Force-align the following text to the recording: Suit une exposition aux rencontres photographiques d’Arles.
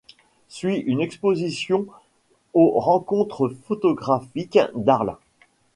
Suit 0.49 0.77
une 0.79 0.99
exposition 0.99 1.85
aux 2.55 2.71
rencontres 2.79 3.49
photographiques 3.67 4.57
d’Arles. 4.73 5.15